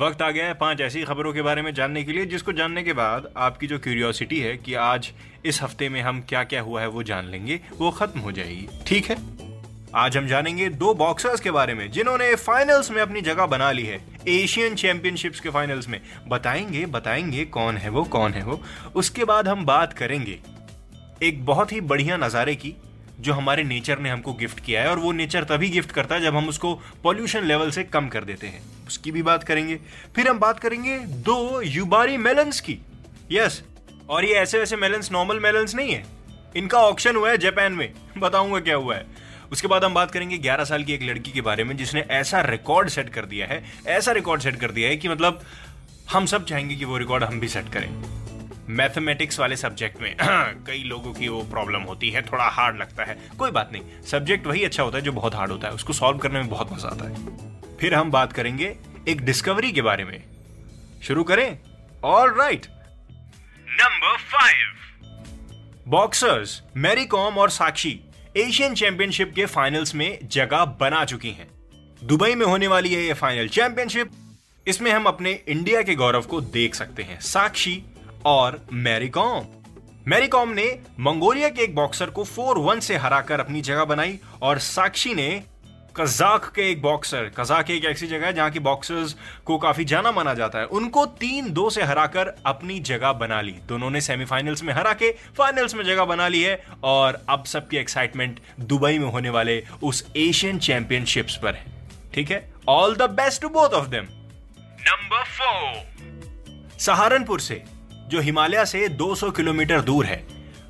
[0.00, 2.82] वक्त आ गया है पाँच ऐसी खबरों के बारे में जानने के लिए, जिसको जानने
[2.82, 5.12] के बाद आपकी जो क्यूरियोसिटी है कि आज
[5.44, 8.68] इस हफ़्ते में हम क्या क्या हुआ है, वो जान लेंगे। वो खत्म हो जाएगी।
[8.86, 9.16] ठीक है?
[9.94, 13.82] आज हम जानेंगे दो बॉक्सर्स के बारे में, जिन्होंने फाइनल्स में अपनी जगह बना ली
[13.82, 18.62] है। एशियन चैंपियनशिप्स के फाइनल्स में। बताएँगे बताएँगे कौन है वो, कौन है वो।
[18.94, 20.38] उसके बाद हम बात करेंगे
[21.22, 22.74] एक बहुत ही बढ़िया नज़ारे की
[23.20, 26.20] जो हमारे नेचर ने हमको गिफ्ट किया है और वो नेचर तभी गिफ्ट करता है
[26.20, 29.78] जब हम उसको पॉल्यूशन लेवल से कम कर देते हैं। उसकी भी बात करेंगे।
[30.16, 32.78] फिर हम बात करेंगे दो युबारी मेलन्स की।
[33.32, 33.62] यस
[34.08, 36.04] और ये ऐसे वैसे मेलन्स नॉर्मल मेलन्स नहीं है।
[36.56, 39.06] इनका ऑप्शन हुआ है जापान में। बताऊँगा क्या हुआ है।
[39.52, 42.40] उसके बाद हम बात करेंगे 11 साल की एक लड़की के बारे में जिसने ऐसा
[42.40, 45.42] रिकॉर्ड सेट कर दिया है। ऐसा रिकॉर्ड सेट कर दिया है कि मतलब
[46.12, 48.25] हम सब चाहेंगे कि वो रिकॉर्ड हम भी सेट करें।
[48.68, 50.14] मैथमेटिक्स वाले सब्जेक्ट में
[50.66, 54.46] कई लोगों की वो प्रॉब्लम होती है थोड़ा हार्ड लगता है। कोई बात नहीं सब्जेक्ट
[54.46, 56.88] वही अच्छा होता है जो बहुत हार्ड होता है उसको सॉल्व करने में बहुत मज़ा
[56.88, 58.76] आता है। फिर हम बात करेंगे
[59.08, 60.22] एक डिस्कवरी के बारे में।
[61.02, 61.58] शुरू करें?
[62.04, 62.66] All right
[63.68, 64.74] number five
[65.88, 67.98] boxers Mary Kom और साक्षी
[68.36, 71.48] एशियन चैंपियनशिप के फाइनल्स में जगह बना चुकी हैं।
[72.02, 74.10] दुबई में होने वाली है ये फाइनल चैंपियनशिप
[74.66, 77.82] इसमें हम अपने इंडिया के गौरव को देख सकते हैं। साक्षी
[78.26, 79.44] और मैरी कॉम।
[80.08, 80.64] मैरी कॉम ने
[81.00, 85.28] मंगोलिया के एक बॉक्सर को 4-1 से हराकर अपनी जगह बनाई और साक्षी ने
[85.96, 90.12] कजाक के एक बॉक्सर कजाक एक ऐसी जगह है जहाँ की बॉक्सर्स को काफ़ी जाना
[90.12, 94.62] माना जाता है। उनको तीन दो से हराकर अपनी जगह बना ली। दोनों ने सेमीफाइनल्स
[94.62, 99.10] में हरा के फाइनल्स में जगह बना ली है और अब सबकी एक्साइटमेंट दुबई में
[99.10, 101.64] होने वाले उस एशियन चैंपियनशिप्स पर है।
[102.14, 102.52] ठीक है?
[102.68, 104.04] All the best to both of them
[104.82, 107.62] number four Saharanpur से।
[108.08, 110.24] जो हिमालय से 200 किलोमीटर दूर है,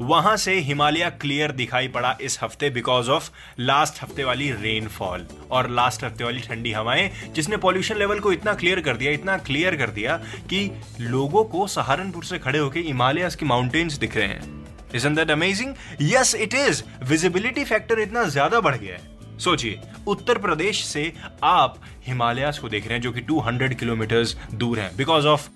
[0.00, 5.68] वहाँ से हिमालय क्लियर दिखाई पड़ा इस हफ़्ते बिकॉज़ ऑफ़ लास्ट हफ़्ते वाली रेनफॉल और
[5.70, 9.76] लास्ट हफ़्ते वाली ठंडी हवाएँ, जिसने पॉल्यूशन लेवल को इतना क्लियर कर दिया, इतना क्लियर
[9.76, 10.16] कर दिया
[10.50, 10.70] कि
[11.00, 15.74] लोगों को सहारनपुर से खड़े होकर हिमालय की माउंटेन्स दिख रहे हैं। Isn't that amazing
[16.02, 21.12] yes it is visibility factor इतना ज़्यादा बढ़ गया है। सोचिए, उत्तर प्रदेश से
[21.44, 24.24] आप हिमालयास को देख रहे हैं, जो कि 200 किलोमीटर
[24.54, 25.48] दूर है because of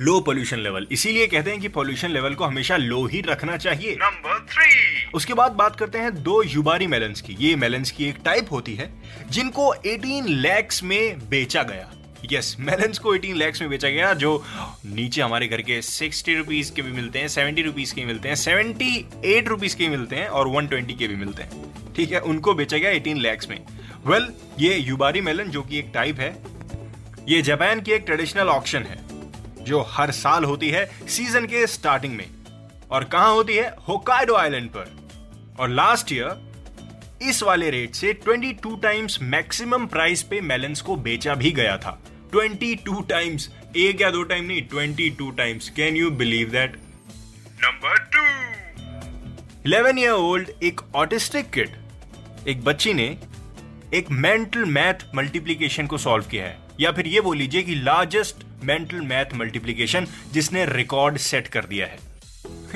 [0.00, 3.96] low pollution level इसीलिए कहते हैं कि पोल्यूशन लेवल को हमेशा लो ही रखना चाहिए।
[4.00, 8.16] नंबर थ्री उसके बाद बात करते हैं दो युबारी मेलन्स की। ये मेलन्स की एक
[8.24, 8.90] टाइप होती है
[9.30, 11.90] जिनको 18 लैक्स में बेचा गया।
[12.32, 14.44] यस मेलन्स को 18 लैक्स में बेचा गया जो
[14.86, 18.36] नीचे हमारे घर के 60 रुपीज़ के भी मिलते हैं 70 रुपीज़ के मिलते हैं
[18.36, 22.78] 78 रुपीज़ के मिलते हैं और 120 के भी मिलते हैं। ठीक है उनको बेचा
[22.78, 23.60] गया 18 लैक्स में।
[24.06, 26.36] वेल well, ये युबारी मेलन जो कि एक टाइप है
[27.28, 29.07] ये जापान की एक ट्रेडिशनल ऑक्शन है।
[29.68, 32.28] जो हर साल होती है सीज़न के स्टार्टिंग में।
[32.90, 33.74] और कहाँ होती है?
[33.88, 34.96] होकाइडो आइलैंड पर।
[35.60, 36.46] और लास्ट ईयर
[37.22, 41.98] इस वाले रेट से 22 टाइम्स मैक्सिमम प्राइस पे मेलन्स को बेचा भी गया था।
[42.34, 46.76] 22 टाइम्स एक या दो टाइम नहीं 22 times can you believe that
[47.64, 48.26] number two
[49.70, 51.76] 11 year old एक ऑटिस्टिक किड
[52.48, 53.08] एक बच्ची ने
[53.94, 58.44] एक मेंटल मैथ मल्टीप्लीकेशन को सॉल्व किया है। या फिर ये बोल लीजिए कि लार्जेस्ट
[58.64, 62.06] मेंटल मैथ मल्टीप्लीकेशन जिसने रिकॉर्ड सेट कर दिया है।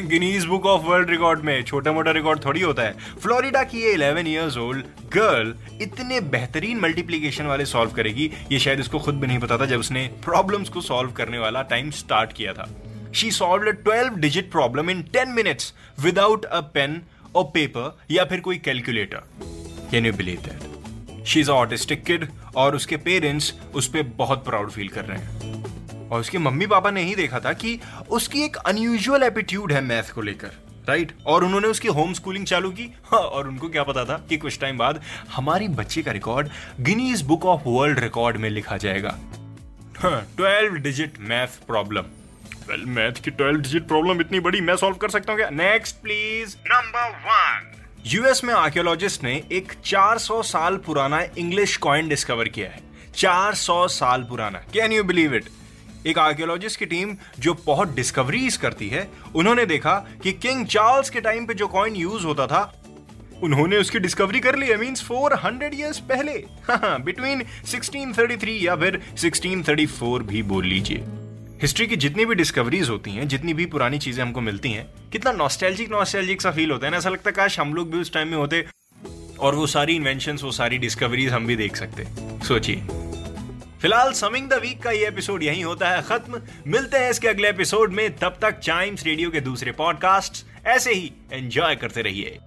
[0.00, 3.94] Guinness Book of World Record में छोटा मोटा रिकॉर्ड थोड़ी होता है। फ्लोरिडा की ये
[3.94, 4.84] 11 इयर्स ओल्ड
[5.14, 9.66] गर्ल इतने बेहतरीन मल्टीप्लीकेशन वाले सॉल्व करेगी, ये शायद इसको खुद भी नहीं पता था
[9.66, 12.68] जब उसने प्रॉब्लम्स को सॉल्व करने वाला टाइम स्टार्ट किया था।
[13.14, 17.00] She solve a 12 digit problem in 10 minutes without a pen
[17.36, 19.22] और पेपर या फिर कोई calculator
[19.90, 22.26] can you believe that she is autistic kid
[22.56, 25.41] और उसके पेरेंट्स उस पर बहुत प्राउड फील कर रहे हैं।
[26.12, 27.78] और उसके मम्मी पापा ने ही देखा था कि
[28.10, 30.50] उसकी एक अनयूजुअल एटीट्यूड है मैथ को लेकर
[30.88, 31.12] राइट?
[31.26, 34.58] और उन्होंने उसकी होम स्कूलिंग चालू की। हाँ, और उनको क्या पता था कि कुछ
[34.60, 35.00] टाइम बाद
[35.32, 36.48] हमारी बच्चे का record
[36.80, 39.16] Guinness Book of World Record में लिखा जाएगा।
[40.02, 42.04] Twelve digit math problem
[42.68, 45.50] well math की ट्वेल्व डिजिट प्रॉब्लम इतनी बड़ी मैं सॉल्व कर सकता हूँ क्या?
[45.52, 47.70] Next please number one
[48.06, 52.80] US में आर्कियोलॉजिस्ट ने एक 400 साल पुराना इंग्लिश कॉइन डिस्कवर किया है।
[53.14, 55.44] 400 साल पुराना। कैन यू बिलीव इट
[56.06, 61.20] एक आर्कियोलॉजिस्ट की टीम जो बहुत डिस्कवरीज करती है, उन्होंने देखा कि किंग चार्ल्स के
[61.20, 62.62] टाइम पे जो कॉइन यूज़ होता था,
[63.42, 66.32] उन्होंने उसकी डिस्कवरी कर ली मींस 400 इयर्स पहले।
[66.70, 71.04] बिटवीन 1633 या फिर 1634 भी बोल लीजिए।
[71.62, 75.32] हिस्ट्री की जितनी भी डिस्कवरीज होती हैं, जितनी भी पुरानी चीज़ें हमको मिलती हैं, कितना
[75.32, 78.12] नॉस्टैल्जिक नॉस्टैल्जिक सा फील होता है ना, ऐसा लगता है काश हम लोग भी उस
[78.12, 78.64] टाइम में होते
[79.40, 82.06] और वो सारी इन्वेंशन वो सारी डिस्कवरीज हम भी देख सकते।
[82.46, 83.01] सोचिए।
[83.82, 87.48] फ़िलहाल समिंग द वीक का ये एपिसोड यही होता है खत्म। मिलते हैं इसके अगले
[87.48, 92.38] एपिसोड में। तब तक चाइम्स रेडियो के दूसरे पॉडकास्ट ऐसे ही एंजॉय करते रहिए।